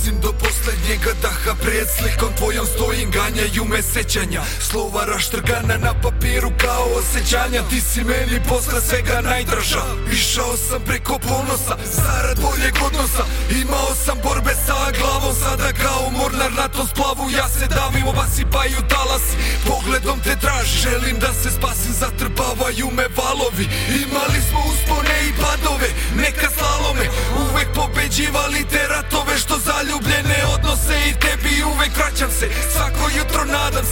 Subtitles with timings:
[0.00, 1.54] Nosim do poslednjega daha.
[1.54, 4.42] Pred slikom tvojom stojim Ganjaju me sećanja.
[4.60, 7.62] Slova raštrgana na papiru kao osjećanja.
[7.70, 9.82] Ti si meni posle svega najdraža.
[10.12, 13.24] Išao sam preko ponosa Zarad boljeg odnosa.
[13.62, 17.24] Imao sam borbe sa glavom Sada kao mornar na tom splavu.
[17.38, 19.36] Ja se davim, obasipaju talasi.
[19.68, 23.66] Pogledom te traži Želim da se spasim, zatrpavaju me valovi.
[24.04, 25.88] Imali smo uspone i padove
[26.22, 27.06] Neka slalome.
[27.42, 29.19] Uvek pobeđivali te ratove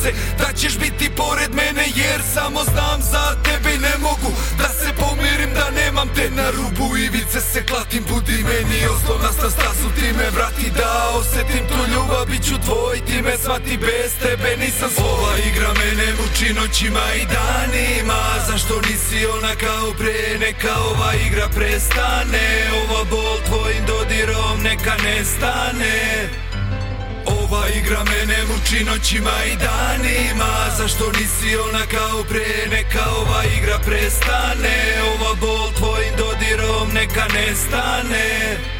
[0.03, 4.33] se Da ćeš biti pored mene Jer samo znam za tebe ne mogu.
[4.61, 9.51] Da se pomirim da nemam te Na rubu ivice se klatim Budi meni oslovna sta
[9.51, 14.51] stazu Ti me vrati da osetim tu ljubav Biću tvoj, ti me svati Bez tebe
[14.65, 15.09] nisam svoj.
[15.13, 21.49] Ova igra mene muči noćima i danima Zašto nisi ona kao pre Neka ova igra
[21.57, 22.47] prestane.
[22.81, 26.48] Ova bol tvojim dodirom Neka nestane
[27.69, 30.71] ova igra mene muči noćima i danima.
[30.79, 32.69] Zašto nisi ona kao pre?
[32.71, 35.03] Neka ova igra prestane.
[35.15, 38.78] Ova bol tvojim dodirom Neka nestane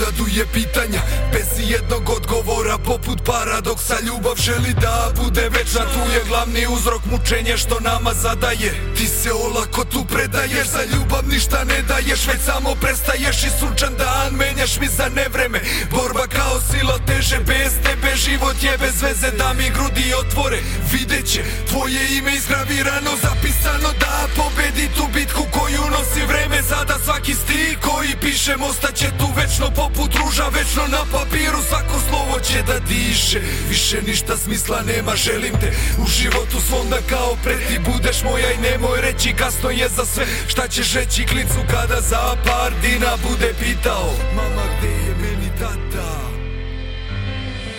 [0.00, 1.00] Hiljadu je pitanja
[1.32, 5.80] Bez jednog odgovora poput paradoksa Ljubav želi da bude večna.
[5.80, 11.24] Tu je glavni uzrok mučenje što nama zadaje Ti se olako tu predaješ Za ljubav
[11.28, 15.60] ništa ne daješ Već samo prestaješ i sunčan dan Menjaš mi za nevreme.
[15.90, 20.60] Borba kao sila teže Bez tebe život je bez veze Da mi grudi otvore.
[20.92, 26.62] Videće tvoje ime izgravirano Zapisano da pobedi tu bitku koju nosi vreme.
[26.62, 29.10] Sada svaki stih koji pišem Ostaće
[29.50, 33.40] večno poput ruža Večno na papiru svako slovo će da diše.
[33.68, 35.72] Više ništa smisla nema Želim te
[36.02, 40.04] u životu svom da kao pre Ti budeš moja i nemoj reći Kasno je za
[40.04, 40.26] sve.
[40.48, 46.10] Šta ćeš reći klicu kada za par dina bude pitao Mama gde je meni tata?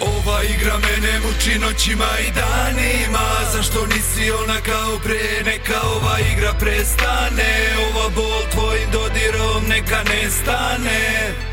[0.01, 3.27] Ova igra mene muči noćima i danima.
[3.53, 5.43] Zašto nisi ona kao pre?
[5.45, 7.53] Neka ova igra prestane.
[7.87, 11.50] Ova bol tvojim dodirom Neka nestane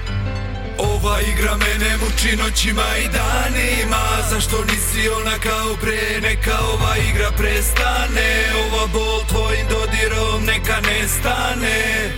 [0.98, 4.02] Ова игра мене мучи ноќима и данима.
[4.30, 8.30] Зашто ниси она као пре, нека ова игра престане.
[8.62, 12.10] Ова бол твој додиром нека не стане.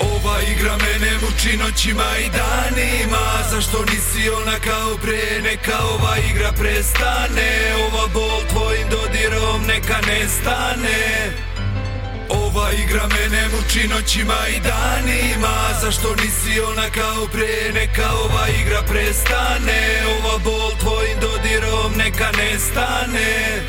[0.00, 3.24] Ова игра мене мучи ноќима и данима.
[3.50, 7.52] Зашто ниси она као пре, нека ова игра престане.
[7.86, 11.55] Ова бол твој додиром нека не стане.
[12.66, 15.56] Ova igra mene muči noćima i danima.
[15.80, 17.72] Zašto nisi ona kao pre?
[17.74, 20.02] Neka ova igra prestane.
[20.18, 23.65] Ova bol tvojim dodirom Neka nestane